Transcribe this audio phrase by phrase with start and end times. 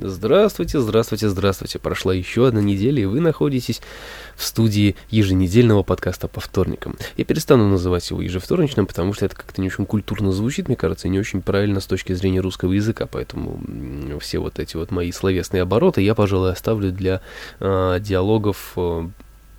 [0.00, 1.80] Здравствуйте, здравствуйте, здравствуйте.
[1.80, 3.80] Прошла еще одна неделя, и вы находитесь
[4.36, 6.96] в студии еженедельного подкаста по вторникам.
[7.16, 11.08] Я перестану называть его ежевторничным, потому что это как-то не очень культурно звучит, мне кажется,
[11.08, 13.60] и не очень правильно с точки зрения русского языка, поэтому
[14.20, 17.20] все вот эти вот мои словесные обороты я, пожалуй, оставлю для
[17.58, 19.08] э, диалогов э,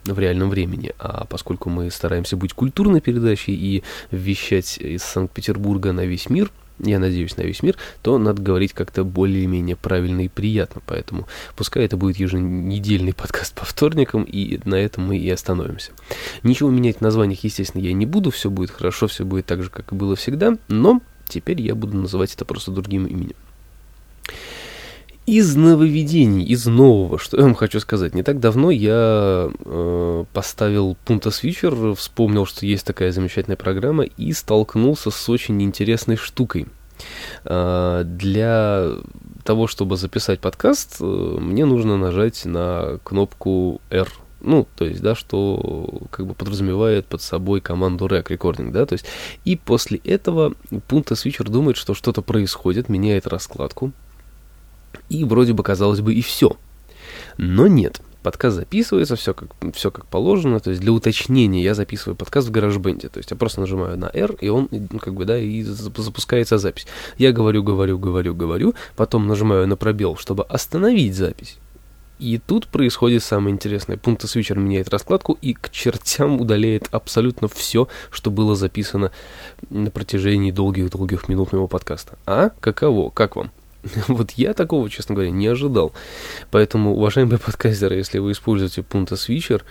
[0.06, 0.94] в реальном времени.
[1.00, 6.50] А поскольку мы стараемся быть культурной передачей и вещать из Санкт-Петербурга на весь мир–
[6.80, 10.82] я надеюсь, на весь мир, то надо говорить как-то более-менее правильно и приятно.
[10.86, 15.92] Поэтому пускай это будет еженедельный подкаст по вторникам, и на этом мы и остановимся.
[16.44, 19.70] Ничего менять в названиях, естественно, я не буду, все будет хорошо, все будет так же,
[19.70, 23.36] как и было всегда, но теперь я буду называть это просто другим именем.
[25.26, 28.16] Из нововведений, из нового, что я вам хочу сказать.
[28.16, 34.34] Не так давно я э, поставил Punta Switcher, вспомнил, что есть такая замечательная программа, и
[34.34, 36.66] столкнулся с очень интересной штукой.
[37.46, 38.90] Э, для
[39.44, 44.10] того, чтобы записать подкаст, э, мне нужно нажать на кнопку R.
[44.42, 48.94] Ну, то есть, да, что как бы подразумевает под собой команду Rec Recording, да, то
[48.94, 49.06] есть,
[49.44, 50.54] и после этого
[50.88, 53.92] Punta Switcher думает, что что-то происходит, меняет раскладку,
[55.10, 56.56] и вроде бы, казалось бы, и все.
[57.38, 58.02] Но нет.
[58.24, 60.60] Подкаст записывается, все как, все как положено.
[60.60, 63.10] То есть для уточнения я записываю подкаст в GarageBand.
[63.10, 66.58] То есть я просто нажимаю на R, и он, ну, как бы, да, и запускается
[66.58, 66.88] запись.
[67.18, 71.58] Я говорю, говорю, говорю, говорю, потом нажимаю на пробел, чтобы остановить запись.
[72.20, 73.96] И тут происходит самое интересное.
[73.96, 79.12] Пункт свитчер меняет раскладку и к чертям удаляет абсолютно все, что было записано
[79.70, 82.18] на протяжении долгих-долгих минут моего подкаста.
[82.26, 82.52] А?
[82.60, 83.10] Каково?
[83.10, 83.52] Как вам?
[84.08, 85.94] Вот я такого, честно говоря, не ожидал.
[86.52, 89.62] Поэтому, уважаемые подкастеры, если вы используете Punta Switcher,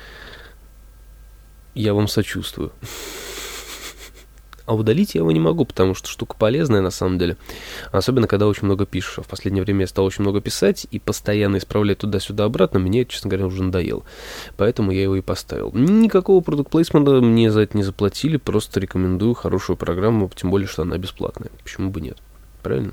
[1.75, 2.73] я вам сочувствую.
[4.67, 7.39] А удалить я его не могу, потому что штука полезная на самом деле.
[7.91, 9.19] Особенно, когда очень много пишешь.
[9.19, 12.79] А в последнее время я стал очень много писать и постоянно исправлять туда-сюда обратно.
[12.79, 14.03] Мне, честно говоря, уже надоело.
[14.59, 15.73] Поэтому я его и поставил.
[15.73, 18.37] Никакого продукт плейсмента мне за это не заплатили.
[18.37, 21.51] Просто рекомендую хорошую программу, тем более, что она бесплатная.
[21.63, 22.19] Почему бы нет?
[22.63, 22.93] Правильно?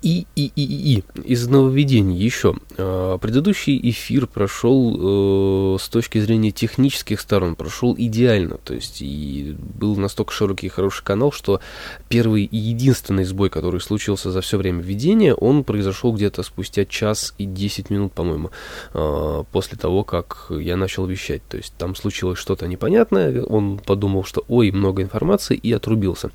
[0.00, 2.54] И, и, и, и, и из нововведений еще.
[2.76, 8.58] А, предыдущий эфир прошел э, с точки зрения технических сторон, прошел идеально.
[8.58, 11.60] То есть и был настолько широкий и хороший канал, что
[12.08, 17.34] первый и единственный сбой, который случился за все время ведения, он произошел где-то спустя час
[17.38, 18.50] и 10 минут, по-моему,
[18.94, 21.42] э, после того, как я начал вещать.
[21.48, 26.30] То есть там случилось что-то непонятное, он подумал, что ой, много информации, и отрубился.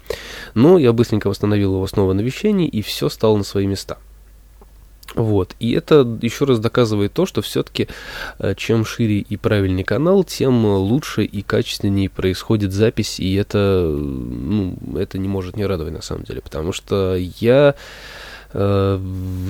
[0.53, 3.97] Но я быстренько восстановил его снова на вещании, и все стало на свои места.
[5.15, 5.55] Вот.
[5.59, 7.87] И это еще раз доказывает то, что все-таки
[8.39, 14.75] э, чем шире и правильный канал, тем лучше и качественнее происходит запись, и это, ну,
[14.97, 17.75] это не может не радовать на самом деле, потому что я
[18.53, 18.99] э,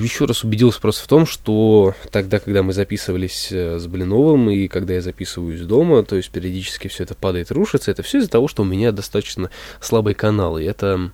[0.01, 4.67] еще раз убедился просто в том, что тогда, когда мы записывались э, с Блиновым, и
[4.67, 8.49] когда я записываюсь дома, то есть периодически все это падает рушится, это все из-за того,
[8.49, 9.49] что у меня достаточно
[9.79, 11.11] слабый канал, и это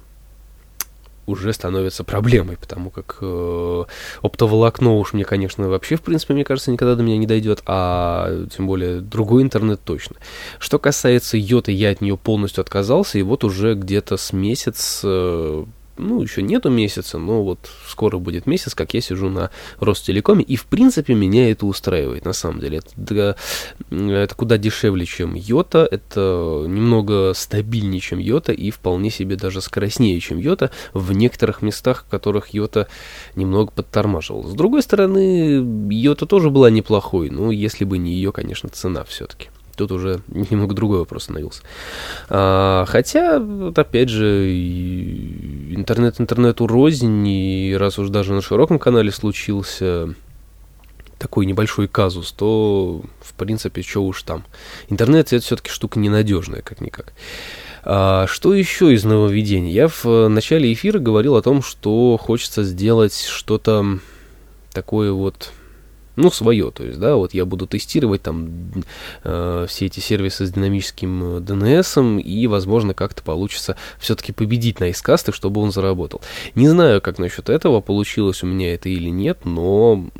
[1.30, 3.84] уже становится проблемой, потому как э,
[4.22, 8.46] оптоволокно уж мне, конечно, вообще, в принципе, мне кажется, никогда до меня не дойдет, а
[8.56, 10.16] тем более другой интернет точно.
[10.60, 15.66] Что касается йоты, я от нее полностью отказался, и вот уже где-то с месяц э,
[16.00, 20.56] ну, еще нету месяца, но вот скоро будет месяц, как я сижу на Ростелекоме, и
[20.56, 22.82] в принципе меня это устраивает, на самом деле.
[22.98, 23.36] Это,
[23.90, 30.20] это куда дешевле, чем Йота, это немного стабильнее, чем Йота, и вполне себе даже скоростнее,
[30.20, 32.88] чем Йота, в некоторых местах, в которых Йота
[33.36, 34.44] немного подтормаживал.
[34.46, 39.50] С другой стороны, Йота тоже была неплохой, но если бы не ее, конечно, цена все-таки
[39.80, 41.62] тут уже немного другой вопрос становился.
[42.30, 44.46] А, хотя, вот опять же,
[45.80, 50.14] интернет интернету рознь, и раз уж даже на широком канале случился
[51.18, 54.44] такой небольшой казус, то, в принципе, что уж там.
[54.90, 57.14] Интернет это все-таки штука ненадежная, как-никак.
[57.84, 59.72] А, что еще из нововведений?
[59.72, 64.00] Я в начале эфира говорил о том, что хочется сделать что-то
[64.72, 65.52] такое вот
[66.20, 68.50] ну, свое, то есть, да, вот я буду тестировать там
[69.24, 75.32] э, все эти сервисы с динамическим DNS, и, возможно, как-то получится все-таки победить на искасты,
[75.32, 76.22] чтобы он заработал.
[76.56, 80.20] Не знаю, как насчет этого, получилось у меня это или нет, но э,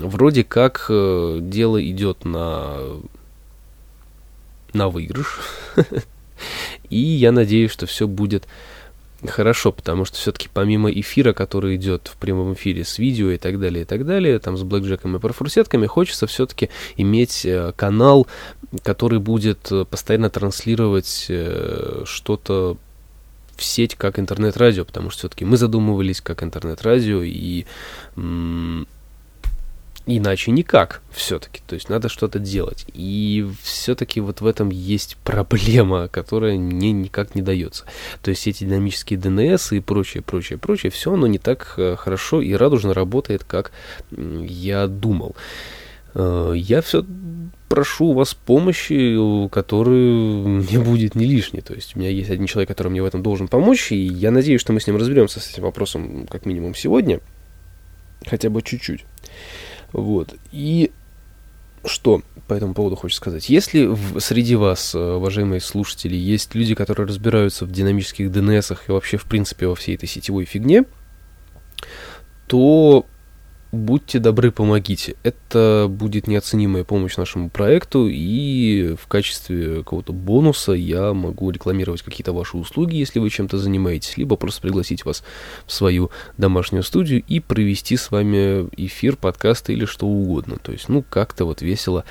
[0.00, 2.78] вроде как э, дело идет на,
[4.72, 5.40] на выигрыш,
[6.88, 8.48] и я надеюсь, что все будет
[9.24, 13.58] хорошо, потому что все-таки помимо эфира, который идет в прямом эфире с видео и так
[13.58, 18.26] далее, и так далее, там с блэкджеком и парфурсетками, хочется все-таки иметь э, канал,
[18.82, 22.76] который будет э, постоянно транслировать э, что-то
[23.56, 27.64] в сеть как интернет-радио, потому что все-таки мы задумывались как интернет-радио, и
[30.06, 31.60] иначе никак все-таки.
[31.66, 32.86] То есть надо что-то делать.
[32.94, 37.84] И все-таки вот в этом есть проблема, которая мне никак не дается.
[38.22, 42.40] То есть эти динамические DNS и прочее, прочее, прочее, все оно не так э, хорошо
[42.40, 43.72] и радужно работает, как
[44.10, 45.34] я думал.
[46.14, 47.04] Э, я все
[47.68, 49.16] прошу у вас помощи,
[49.50, 51.62] которую мне будет не лишней.
[51.62, 54.30] То есть у меня есть один человек, который мне в этом должен помочь, и я
[54.30, 57.20] надеюсь, что мы с ним разберемся с этим вопросом как минимум сегодня,
[58.24, 59.04] хотя бы чуть-чуть.
[59.92, 60.34] Вот.
[60.52, 60.92] И
[61.84, 63.48] что по этому поводу хочется сказать?
[63.48, 68.92] Если в, среди вас, э, уважаемые слушатели, есть люди, которые разбираются в динамических DNS и
[68.92, 70.84] вообще, в принципе, во всей этой сетевой фигне,
[72.46, 73.06] то
[73.76, 75.16] будьте добры, помогите.
[75.22, 82.32] Это будет неоценимая помощь нашему проекту, и в качестве какого-то бонуса я могу рекламировать какие-то
[82.32, 85.22] ваши услуги, если вы чем-то занимаетесь, либо просто пригласить вас
[85.66, 90.56] в свою домашнюю студию и провести с вами эфир, подкаст или что угодно.
[90.62, 92.04] То есть, ну, как-то вот весело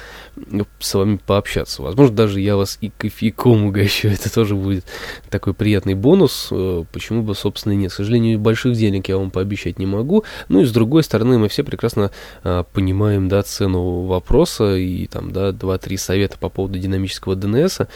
[0.79, 1.81] с вами пообщаться.
[1.81, 4.85] Возможно, даже я вас и кофейком угощу, это тоже будет
[5.29, 6.49] такой приятный бонус.
[6.51, 7.91] Э, почему бы, собственно, и нет.
[7.91, 10.23] К сожалению, больших денег я вам пообещать не могу.
[10.49, 12.11] Ну и с другой стороны, мы все прекрасно
[12.43, 17.87] а, понимаем, да, цену вопроса и там, да, 2-3 совета по поводу динамического DNS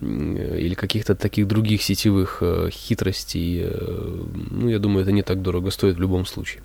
[0.00, 5.70] или каких-то таких других сетевых а, хитростей, а, ну, я думаю, это не так дорого
[5.70, 6.62] стоит в любом случае.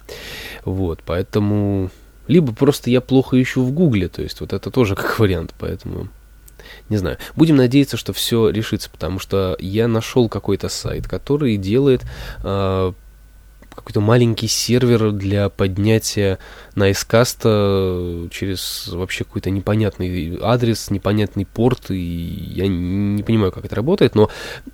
[0.66, 1.92] Вот, поэтому...
[2.28, 6.08] Либо просто я плохо ищу в Гугле, то есть вот это тоже как вариант, поэтому...
[6.90, 7.18] Не знаю.
[7.36, 12.04] Будем надеяться, что все решится, потому что я нашел какой-то сайт, который делает
[12.44, 12.94] э,
[13.80, 16.40] какой-то маленький сервер для поднятия
[16.76, 23.76] на Icecast через вообще какой-то непонятный адрес, непонятный порт, и я не понимаю, как это
[23.76, 24.30] работает, но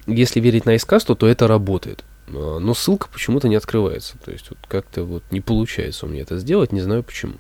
[0.08, 2.04] если верить на Icecast, то это работает.
[2.28, 4.18] А, но ссылка почему-то не открывается.
[4.24, 7.34] То есть вот как-то вот не получается у меня это сделать, не знаю почему.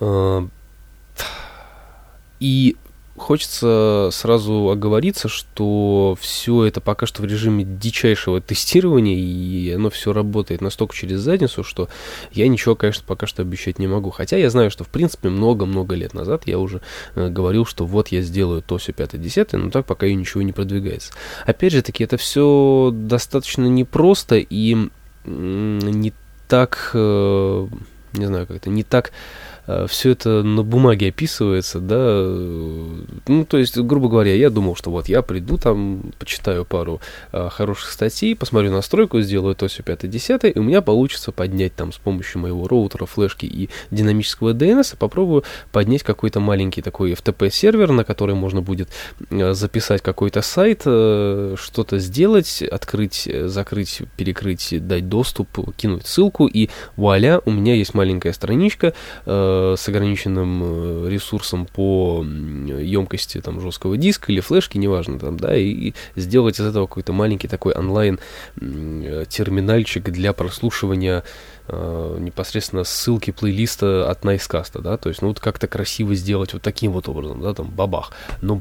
[0.00, 0.46] А,
[2.38, 2.76] и
[3.20, 10.12] хочется сразу оговориться, что все это пока что в режиме дичайшего тестирования, и оно все
[10.12, 11.88] работает настолько через задницу, что
[12.32, 14.10] я ничего, конечно, пока что обещать не могу.
[14.10, 16.80] Хотя я знаю, что, в принципе, много-много лет назад я уже
[17.14, 20.42] э, говорил, что вот я сделаю то, все, пятое, десятое, но так пока и ничего
[20.42, 21.12] не продвигается.
[21.46, 24.88] Опять же таки, это все достаточно непросто и
[25.26, 26.12] не
[26.48, 27.66] так, э,
[28.14, 29.12] не знаю, как-то не так
[29.88, 32.24] все это на бумаге описывается, да,
[33.28, 37.00] ну, то есть, грубо говоря, я думал, что вот я приду там, почитаю пару
[37.32, 41.74] а, хороших статей, посмотрю настройку, сделаю то все 5 10 и у меня получится поднять
[41.74, 47.92] там с помощью моего роутера, флешки и динамического DNS, попробую поднять какой-то маленький такой FTP-сервер,
[47.92, 48.88] на который можно будет
[49.30, 56.68] а, записать какой-то сайт, а, что-то сделать, открыть, закрыть, перекрыть, дать доступ, кинуть ссылку, и
[56.96, 58.94] вуаля, у меня есть маленькая страничка,
[59.26, 65.56] Э, с ограниченным э, ресурсом по емкости там, жесткого диска или флешки, неважно, там, да,
[65.56, 68.18] и, и сделать из этого какой-то маленький такой онлайн
[68.60, 69.24] э,
[70.04, 71.24] для прослушивания
[71.72, 76.90] непосредственно ссылки плейлиста от Найскаста, да, то есть, ну, вот как-то красиво сделать вот таким
[76.90, 78.10] вот образом, да, там, бабах.
[78.42, 78.60] Ну,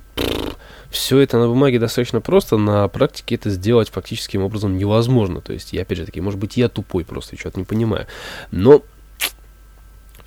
[0.90, 5.42] все это на бумаге достаточно просто, на практике это сделать фактическим образом невозможно.
[5.42, 8.08] То есть, я, опять же таки, может быть, я тупой просто, что-то не понимаю.
[8.52, 8.84] Но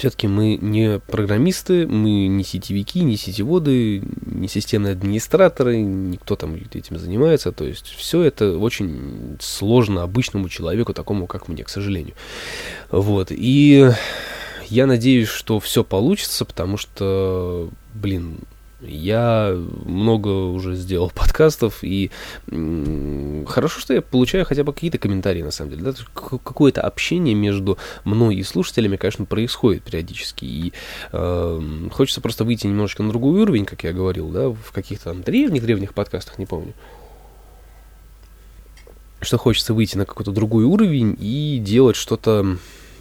[0.03, 6.99] все-таки мы не программисты, мы не сетевики, не сетеводы, не системные администраторы, никто там этим
[6.99, 7.53] занимается.
[7.53, 12.17] То есть все это очень сложно обычному человеку, такому как мне, к сожалению.
[12.91, 13.29] Вот.
[13.31, 13.93] И
[14.67, 18.39] я надеюсь, что все получится, потому что, блин,
[18.83, 22.11] я много уже сделал подкастов, и
[23.47, 25.83] хорошо, что я получаю хотя бы какие-то комментарии, на самом деле.
[25.83, 25.93] Да?
[26.15, 30.45] Какое-то общение между мной и слушателями, конечно, происходит периодически.
[30.45, 30.73] И
[31.13, 31.61] э,
[31.93, 35.95] хочется просто выйти немножечко на другой уровень, как я говорил, да, в каких-то там древних-древних
[35.95, 36.75] подкастах, не помню
[39.21, 42.59] что хочется выйти на какой-то другой уровень и делать что-то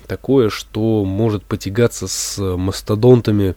[0.07, 3.55] такое, что может потягаться с мастодонтами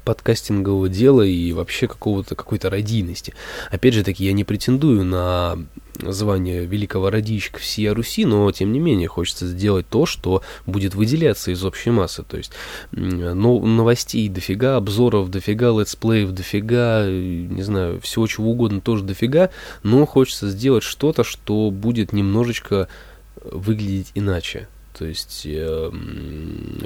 [0.00, 3.34] подкастингового дела и вообще какого-то какой-то радийности.
[3.70, 5.58] Опять же таки, я не претендую на
[6.00, 11.50] звание великого радийщика всей Руси, но тем не менее хочется сделать то, что будет выделяться
[11.50, 12.22] из общей массы.
[12.22, 12.52] То есть
[12.92, 19.50] ну, новостей дофига, обзоров дофига, летсплеев дофига, не знаю, всего чего угодно тоже дофига,
[19.82, 22.88] но хочется сделать что-то, что будет немножечко
[23.44, 24.68] выглядеть иначе.
[24.96, 25.90] То есть э,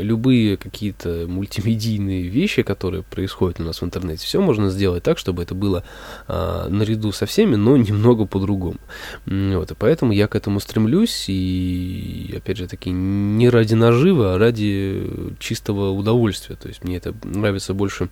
[0.02, 5.42] любые какие-то мультимедийные вещи, которые происходят у нас в интернете, все можно сделать так, чтобы
[5.42, 5.84] это было
[6.26, 8.78] а, наряду со всеми, но немного по-другому.
[9.26, 14.38] Вот, и поэтому я к этому стремлюсь, и, опять же таки, не ради наживы, а
[14.38, 16.56] ради чистого удовольствия.
[16.56, 18.08] То есть мне это нравится больше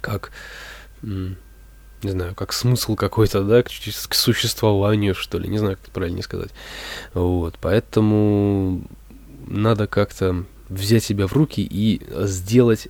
[0.00, 0.32] как
[2.04, 5.92] не знаю, как смысл какой-то, да, к, к существованию, что ли, не знаю, как это
[5.92, 6.50] правильно сказать.
[7.14, 8.86] Вот, поэтому
[9.46, 12.88] надо как-то взять себя в руки и сделать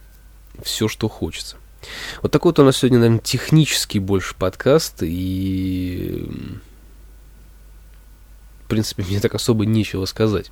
[0.62, 1.56] все, что хочется.
[2.22, 6.26] Вот такой вот у нас сегодня, наверное, технический больше подкаст, и
[8.64, 10.50] в принципе, мне так особо нечего сказать,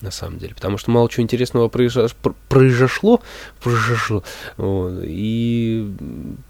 [0.00, 3.20] на самом деле, потому что мало чего интересного произошло,
[3.60, 4.24] произошло,
[4.56, 5.92] вот, и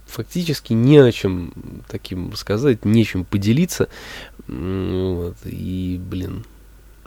[0.07, 1.53] фактически не о чем
[1.89, 3.89] таким сказать, нечем поделиться,
[4.47, 6.45] вот, и, блин,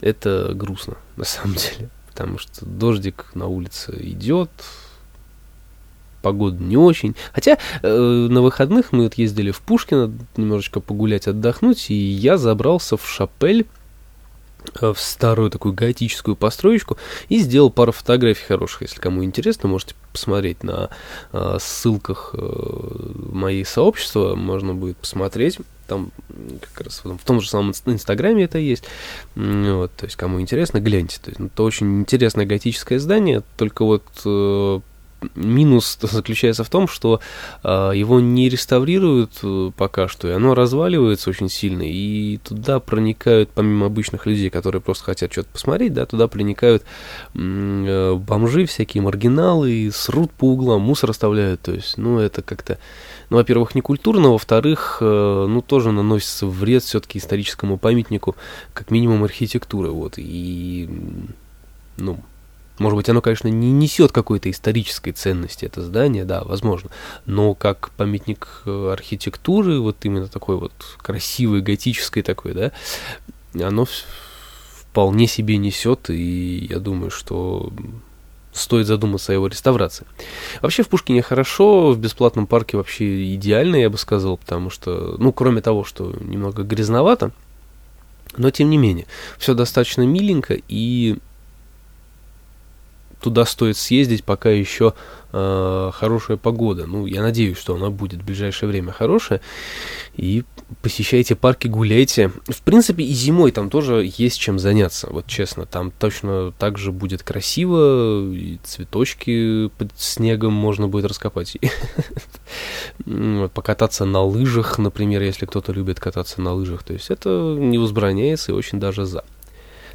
[0.01, 4.49] это грустно, на самом деле, потому что дождик на улице идет,
[6.21, 7.15] погода не очень.
[7.33, 12.97] Хотя э, на выходных мы вот ездили в Пушкино немножечко погулять, отдохнуть, и я забрался
[12.97, 13.67] в Шапель
[14.81, 16.97] Э, в старую такую готическую построечку
[17.29, 18.83] и сделал пару фотографий хороших.
[18.83, 20.89] Если кому интересно, можете посмотреть на
[21.33, 25.57] э, ссылках э, моей сообщества, можно будет посмотреть.
[25.87, 26.11] Там
[26.61, 28.85] как раз в том же самом инстаграме это есть.
[29.35, 31.19] Вот, то есть, кому интересно, гляньте.
[31.21, 34.79] То есть, это очень интересное готическое здание, только вот э,
[35.35, 37.19] минус заключается в том, что
[37.63, 43.49] э, его не реставрируют э, пока что, и оно разваливается очень сильно, и туда проникают,
[43.53, 46.83] помимо обычных людей, которые просто хотят что-то посмотреть, да, туда проникают
[47.35, 52.77] э, бомжи всякие, маргиналы, срут по углам, мусор оставляют, то есть, ну, это как-то,
[53.29, 58.35] ну, во-первых, не культурно, во-вторых, э, ну, тоже наносится вред все-таки историческому памятнику,
[58.73, 60.89] как минимум архитектуры, вот, и,
[61.97, 62.19] ну,
[62.79, 66.89] может быть, оно, конечно, не несет какой-то исторической ценности, это здание, да, возможно,
[67.25, 72.71] но как памятник э, архитектуры, вот именно такой вот красивый, готической такой, да,
[73.61, 73.85] оно
[74.89, 77.71] вполне себе несет, и я думаю, что
[78.53, 80.05] стоит задуматься о его реставрации.
[80.61, 85.33] Вообще в Пушкине хорошо, в бесплатном парке вообще идеально, я бы сказал, потому что, ну,
[85.33, 87.31] кроме того, что немного грязновато,
[88.37, 89.05] но тем не менее,
[89.37, 91.17] все достаточно миленько и
[93.23, 94.93] туда стоит съездить, пока еще
[95.31, 96.85] э, хорошая погода.
[96.85, 99.39] Ну, я надеюсь, что она будет в ближайшее время хорошая.
[100.17, 100.43] И
[100.81, 102.31] посещайте парки, гуляйте.
[102.47, 105.65] В принципе, и зимой там тоже есть чем заняться, вот честно.
[105.65, 111.57] Там точно так же будет красиво, и цветочки под снегом можно будет раскопать.
[113.53, 116.83] Покататься на лыжах, например, если кто-то любит кататься на лыжах.
[116.83, 119.23] То есть это не возбраняется и очень даже за.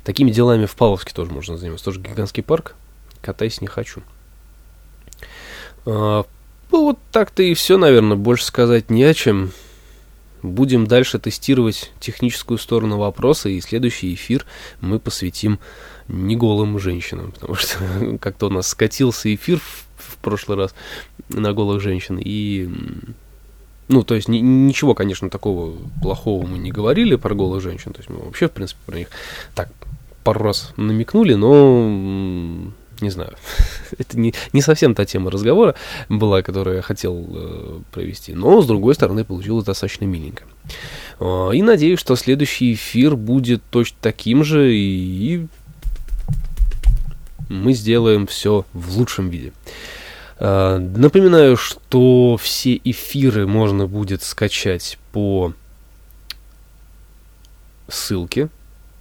[0.02, 1.84] Такими делами в Павловске тоже можно заниматься.
[1.84, 2.74] Тоже гигантский парк,
[3.20, 4.02] катайся не хочу.
[5.86, 6.24] А,
[6.70, 9.52] ну, вот так-то и все, наверное, больше сказать не о чем.
[10.42, 14.46] Будем дальше тестировать техническую сторону вопроса, и следующий эфир
[14.80, 15.58] мы посвятим
[16.06, 17.78] не голым женщинам, потому что
[18.20, 20.74] как-то у нас скатился эфир в, в прошлый раз
[21.28, 22.70] на голых женщин, и
[23.88, 27.98] ну, то есть ни, ничего, конечно, такого плохого мы не говорили про голых женщин, то
[27.98, 29.08] есть мы вообще, в принципе, про них
[29.54, 29.70] так
[30.24, 33.34] пару раз намекнули, но не знаю,
[33.98, 35.74] это не, не совсем та тема разговора
[36.08, 40.44] была, которую я хотел э, провести, но, с другой стороны, получилось достаточно миленько.
[41.20, 45.46] Э, и надеюсь, что следующий эфир будет точно таким же, и,
[47.48, 49.52] мы сделаем все в лучшем виде.
[50.38, 55.52] Э, напоминаю, что все эфиры можно будет скачать по
[57.88, 58.48] ссылке,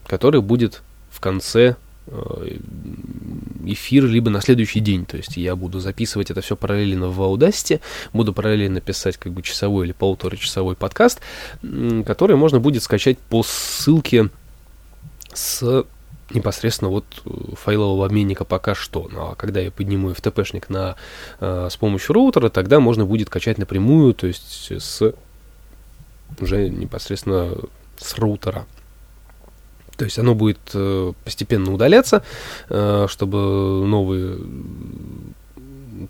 [0.06, 1.76] которая будет в конце
[2.10, 2.58] Э,
[3.74, 5.06] эфир, либо на следующий день.
[5.06, 7.82] То есть я буду записывать это все параллельно в Audacity,
[8.14, 11.22] буду параллельно писать как бы часовой или полуторачасовой подкаст,
[12.06, 14.30] который можно будет скачать по ссылке
[15.34, 15.86] с
[16.32, 19.08] непосредственно вот э, файлового обменника пока что.
[19.12, 20.96] Ну, а когда я подниму FTP-шник на,
[21.40, 25.14] э, с помощью роутера, тогда можно будет качать напрямую, то есть с
[26.40, 27.56] уже непосредственно
[27.98, 28.66] с роутера.
[29.98, 32.24] То есть оно будет э, постепенно удаляться,
[32.70, 33.38] э, чтобы
[33.86, 34.38] новые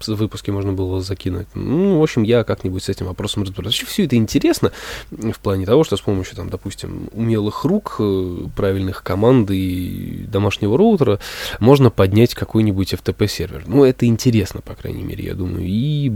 [0.07, 1.47] выпуски можно было закинуть.
[1.55, 3.67] Ну, в общем, я как-нибудь с этим вопросом разберусь.
[3.67, 4.71] Вообще все это интересно
[5.11, 10.77] в плане того, что с помощью, там, допустим, умелых рук, э, правильных команд и домашнего
[10.77, 11.19] роутера
[11.59, 13.63] можно поднять какой-нибудь FTP-сервер.
[13.67, 15.65] Ну, это интересно, по крайней мере, я думаю.
[15.65, 16.11] И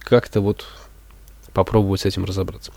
[0.00, 0.66] как-то вот
[1.56, 2.70] попробовать с этим разобраться.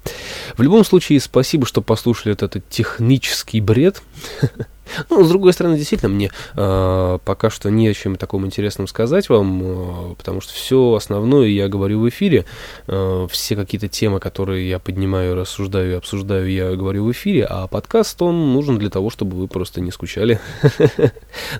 [0.55, 4.01] В любом случае, спасибо, что послушали этот, этот технический бред.
[5.11, 9.29] Ну, с другой стороны, действительно, мне э, пока что не о чем таком интересном сказать
[9.29, 12.45] вам, э, потому что все основное я говорю в эфире,
[12.87, 17.67] э, все какие-то темы, которые я поднимаю, рассуждаю и обсуждаю, я говорю в эфире, а
[17.67, 20.39] подкаст, он нужен для того, чтобы вы просто не скучали.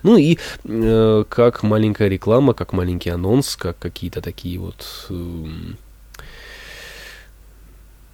[0.02, 5.76] Ну и э, как маленькая реклама, как маленький анонс, как какие-то такие вот эм,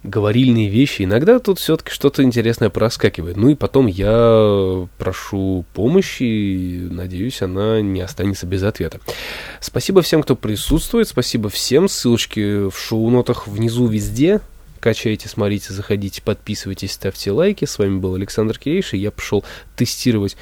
[0.03, 1.03] говорильные вещи.
[1.03, 3.37] Иногда тут все-таки что-то интересное проскакивает.
[3.37, 8.99] Ну и потом я прошу помощи, надеюсь, она не останется без ответа.
[9.59, 11.87] Спасибо всем, кто присутствует, спасибо всем.
[11.87, 14.41] Ссылочки в шоу-нотах внизу везде.
[14.79, 17.65] Качайте, смотрите, заходите, подписывайтесь, ставьте лайки.
[17.65, 18.99] С вами был Александр Кирейший.
[18.99, 19.43] Я пошел
[19.75, 20.37] тестировать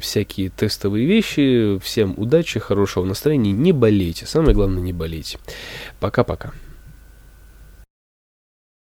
[0.00, 1.78] всякие тестовые вещи.
[1.80, 3.52] Всем удачи, хорошего настроения.
[3.52, 4.24] Не болейте.
[4.26, 5.38] Самое главное, не болейте.
[5.98, 6.52] Пока-пока.